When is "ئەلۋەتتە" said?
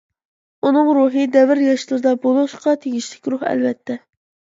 3.51-3.99